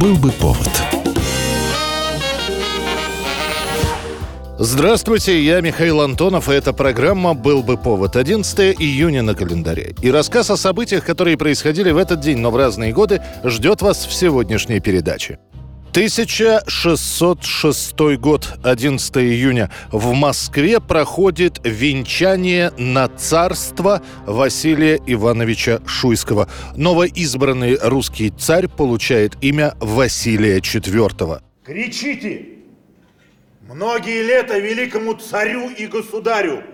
[0.00, 0.70] Был бы повод.
[4.58, 8.16] Здравствуйте, я Михаил Антонов, и эта программа «Был бы повод».
[8.16, 9.94] 11 июня на календаре.
[10.00, 14.06] И рассказ о событиях, которые происходили в этот день, но в разные годы, ждет вас
[14.06, 15.38] в сегодняшней передаче.
[15.94, 19.70] 1606 год, 11 июня.
[19.92, 26.48] В Москве проходит венчание на царство Василия Ивановича Шуйского.
[26.74, 31.40] Новоизбранный русский царь получает имя Василия IV.
[31.64, 32.44] Кричите!
[33.60, 36.73] Многие лета великому царю и государю!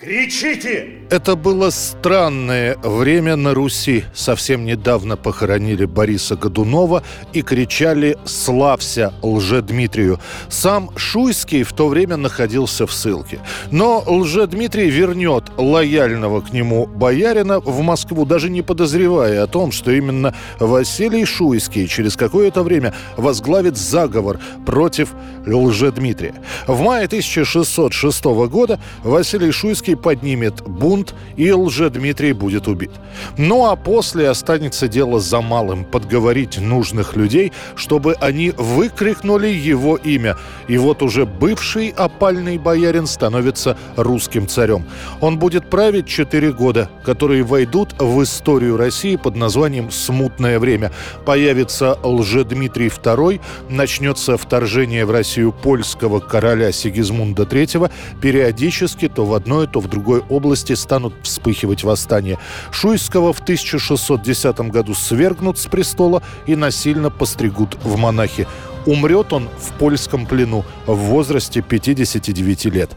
[0.00, 1.00] Кричите!
[1.10, 4.04] Это было странное время на Руси.
[4.14, 7.02] Совсем недавно похоронили Бориса Годунова
[7.34, 10.18] и кричали «Славься Лжедмитрию».
[10.48, 13.40] Сам Шуйский в то время находился в ссылке.
[13.70, 19.90] Но Лжедмитрий вернет лояльного к нему боярина в Москву, даже не подозревая о том, что
[19.90, 25.10] именно Василий Шуйский через какое-то время возглавит заговор против
[25.44, 26.34] Лжедмитрия.
[26.66, 32.90] В мае 1606 года Василий Шуйский Зеленский поднимет бунт, и лже-Дмитрий будет убит.
[33.36, 40.36] Ну а после останется дело за малым– подговорить нужных людей, чтобы они выкрикнули его имя.
[40.68, 44.84] И вот уже бывший опальный боярин становится русским царем.
[45.20, 50.92] Он будет править четыре года, которые войдут в историю России под названием «Смутное время».
[51.24, 59.66] Появится лже-Дмитрий II, начнется вторжение в Россию польского короля Сигизмунда III, периодически то в одной,
[59.66, 62.38] то в другой области станут вспыхивать восстания.
[62.70, 68.46] Шуйского в 1610 году свергнут с престола и насильно постригут в монахи.
[68.86, 72.90] Умрет он в польском плену в возрасте 59 лет.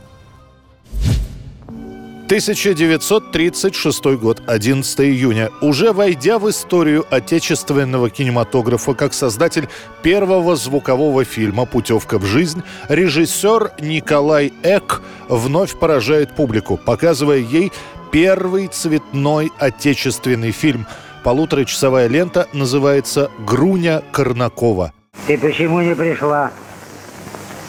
[2.33, 5.51] 1936 год, 11 июня.
[5.61, 9.69] Уже войдя в историю отечественного кинематографа как создатель
[10.01, 17.71] первого звукового фильма «Путевка в жизнь», режиссер Николай Эк вновь поражает публику, показывая ей
[18.11, 20.87] первый цветной отечественный фильм.
[21.23, 24.91] Полуторачасовая лента называется «Груня Корнакова».
[25.27, 26.51] Ты почему не пришла?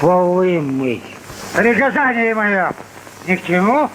[0.00, 1.02] Полы мыть.
[1.54, 2.72] Приказание мое
[3.26, 3.90] ни к чему?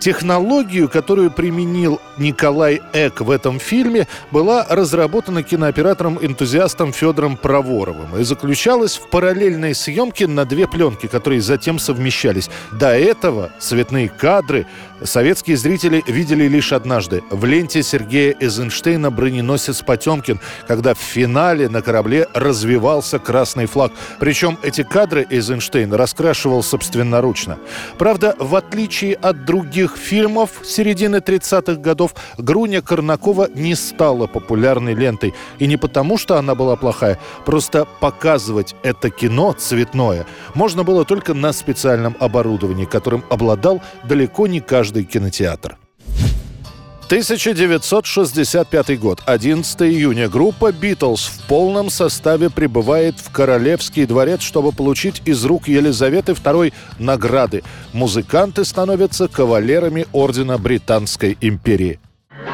[0.00, 8.96] Технологию, которую применил Николай Эк в этом фильме, была разработана кинооператором-энтузиастом Федором Проворовым и заключалась
[8.96, 12.50] в параллельной съемке на две пленки, которые затем совмещались.
[12.72, 14.66] До этого цветные кадры
[15.02, 21.82] советские зрители видели лишь однажды в ленте Сергея Эйзенштейна «Броненосец Потемкин», когда в финале на
[21.82, 23.92] корабле развивался красный флаг.
[24.18, 27.58] Причем эти кадры Эйзенштейн раскрашивал собственноручно.
[27.98, 34.94] Правда, в отличие от других других фильмов середины 30-х годов Груня Корнакова не стала популярной
[34.94, 35.34] лентой.
[35.60, 41.34] И не потому, что она была плохая, просто показывать это кино цветное можно было только
[41.34, 45.76] на специальном оборудовании, которым обладал далеко не каждый кинотеатр.
[47.06, 50.28] 1965 год, 11 июня.
[50.28, 56.72] Группа «Битлз» в полном составе прибывает в Королевский дворец, чтобы получить из рук Елизаветы II
[56.98, 57.62] награды.
[57.92, 62.00] Музыканты становятся кавалерами Ордена Британской империи.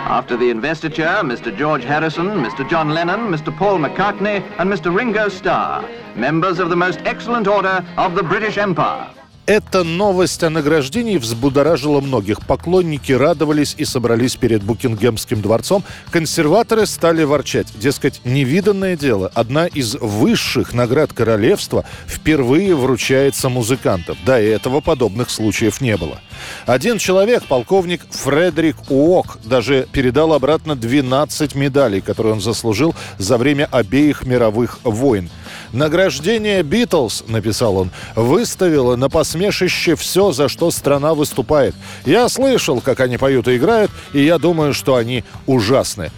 [0.07, 1.57] After the investiture, Mr.
[1.57, 2.69] George Harrison, Mr.
[2.69, 3.57] John Lennon, Mr.
[3.57, 4.95] Paul McCartney and Mr.
[4.95, 5.83] Ringo Starr,
[6.15, 9.09] members of the most excellent order of the British Empire.
[9.45, 12.47] Эта новость о награждении взбудоражила многих.
[12.47, 15.83] Поклонники радовались и собрались перед Букингемским дворцом.
[16.13, 17.67] Консерваторы стали ворчать.
[17.75, 19.33] Дескать, невиданное дело.
[19.35, 24.17] Одна из высших наград королевства впервые вручается музыкантам.
[24.25, 26.21] До этого подобных случаев не было.
[26.65, 33.69] Один человек, полковник Фредерик Уок, даже передал обратно 12 медалей, которые он заслужил за время
[33.73, 35.31] обеих мировых войн.
[35.73, 41.75] «Награждение Битлз»,— написал он,— «выставило на посмешище все, за что страна выступает.
[42.05, 46.11] Я слышал, как они поют и играют, и я думаю, что они ужасны».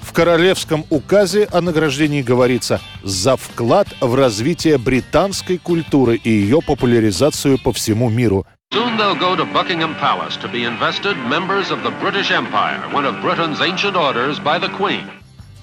[0.00, 7.58] В королевском указе о награждении говорится «за вклад в развитие британской культуры и ее популяризацию
[7.58, 8.46] по всему миру».
[8.72, 8.92] Soon.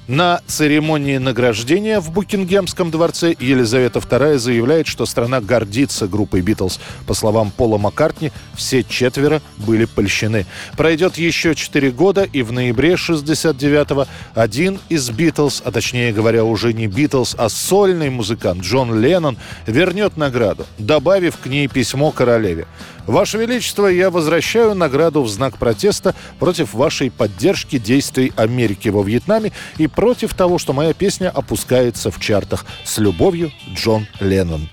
[0.09, 6.79] На церемонии награждения в Букингемском дворце Елизавета II заявляет, что страна гордится группой «Битлз».
[7.05, 10.47] По словам Пола Маккартни, все четверо были польщены.
[10.75, 16.73] Пройдет еще четыре года, и в ноябре 69-го один из «Битлз», а точнее говоря, уже
[16.73, 22.65] не «Битлз», а сольный музыкант Джон Леннон вернет награду, добавив к ней письмо королеве.
[23.09, 29.51] Ваше Величество, я возвращаю награду в знак протеста против вашей поддержки действий Америки во Вьетнаме
[29.79, 32.67] и против того, что моя песня опускается в чартах.
[32.83, 34.69] С любовью, Джон Леннон.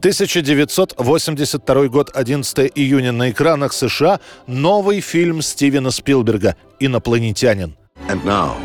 [0.00, 4.18] 1982 год, 11 июня на экранах США
[4.48, 7.76] новый фильм Стивена Спилберга «Инопланетянин».
[8.08, 8.56] And now,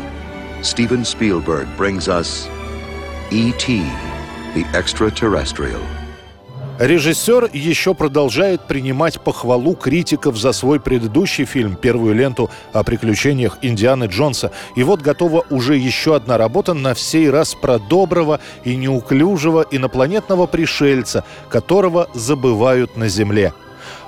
[0.62, 2.48] Steven Spielberg brings us
[3.30, 3.84] E.T.
[4.56, 5.80] the Extraterrestrial–
[6.80, 14.04] Режиссер еще продолжает принимать похвалу критиков за свой предыдущий фильм, первую ленту о приключениях Индианы
[14.04, 14.50] Джонса.
[14.76, 20.46] И вот готова уже еще одна работа, на всей раз про доброго и неуклюжего инопланетного
[20.46, 23.52] пришельца, которого забывают на Земле.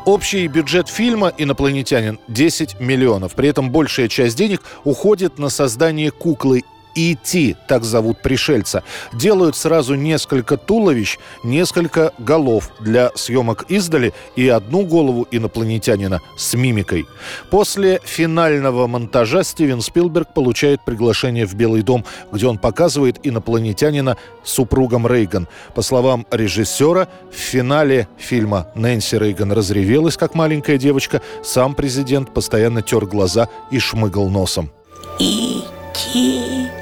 [0.06, 3.34] Общий бюджет фильма «Инопланетянин» 10 миллионов.
[3.34, 6.62] При этом большая часть денег уходит на создание куклы
[6.94, 14.84] E.T., так зовут пришельца, делают сразу несколько туловищ, несколько голов для съемок издали и одну
[14.84, 17.06] голову инопланетянина с мимикой.
[17.50, 25.06] После финального монтажа Стивен Спилберг получает приглашение в Белый дом, где он показывает инопланетянина супругом
[25.06, 25.48] Рейган.
[25.74, 32.82] По словам режиссера, в финале фильма Нэнси Рейган разревелась, как маленькая девочка, сам президент постоянно
[32.82, 34.70] тер глаза и шмыгал носом.
[35.18, 36.81] E.T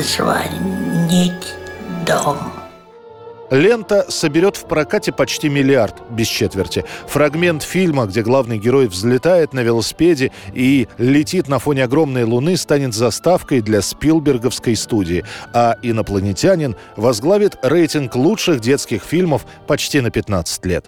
[0.00, 1.54] звонить
[2.06, 2.38] дом.
[3.50, 6.84] Лента соберет в прокате почти миллиард, без четверти.
[7.08, 12.94] Фрагмент фильма, где главный герой взлетает на велосипеде и летит на фоне огромной луны, станет
[12.94, 15.24] заставкой для Спилберговской студии.
[15.52, 20.86] А «Инопланетянин» возглавит рейтинг лучших детских фильмов почти на 15 лет.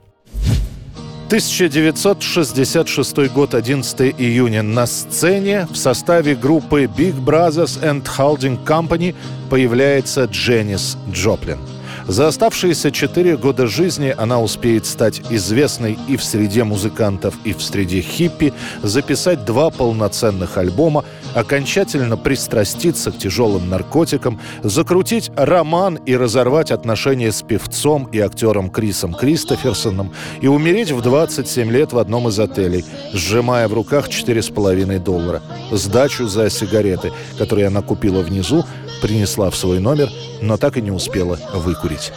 [1.33, 4.63] 1966 год, 11 июня.
[4.63, 9.15] На сцене в составе группы Big Brothers and Holding Company
[9.49, 11.59] появляется Дженнис Джоплин–
[12.07, 17.63] за оставшиеся четыре года жизни она успеет стать известной и в среде музыкантов, и в
[17.63, 18.53] среде хиппи,
[18.83, 27.43] записать два полноценных альбома, окончательно пристраститься к тяжелым наркотикам, закрутить роман и разорвать отношения с
[27.43, 33.69] певцом и актером Крисом Кристоферсоном и умереть в 27 лет в одном из отелей, сжимая
[33.69, 35.43] в руках 4,5 доллара.
[35.71, 38.65] Сдачу за сигареты, которые она купила внизу,
[39.01, 40.09] принесла в свой номер,
[40.41, 42.13] но так и не успела выкурить.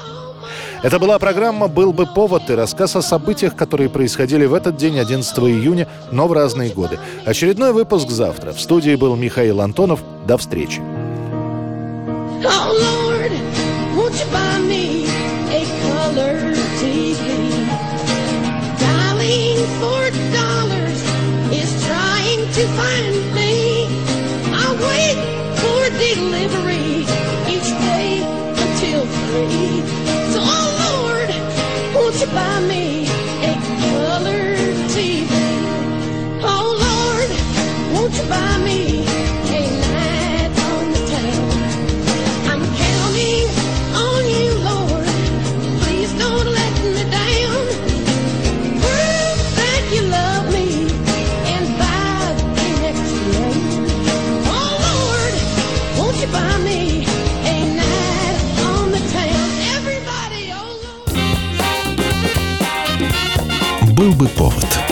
[0.85, 4.99] Это была программа «Был бы повод» и рассказ о событиях, которые происходили в этот день,
[4.99, 6.99] 11 июня, но в разные годы.
[7.25, 8.51] Очередной выпуск завтра.
[8.51, 10.03] В студии был Михаил Антонов.
[10.27, 10.83] До встречи.
[12.43, 12.71] Oh,
[25.97, 27.05] delivery
[27.47, 28.21] each day
[28.53, 30.04] until three.
[63.95, 64.84] Был бы повод.